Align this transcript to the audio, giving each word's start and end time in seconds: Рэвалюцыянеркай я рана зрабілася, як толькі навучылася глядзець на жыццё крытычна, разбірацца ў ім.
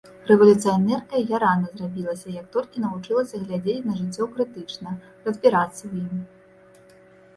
Рэвалюцыянеркай 0.29 1.25
я 1.31 1.39
рана 1.43 1.67
зрабілася, 1.73 2.33
як 2.37 2.47
толькі 2.57 2.81
навучылася 2.85 3.43
глядзець 3.43 3.87
на 3.91 4.01
жыццё 4.01 4.23
крытычна, 4.35 4.97
разбірацца 5.29 5.81
ў 5.81 6.07
ім. 6.09 6.17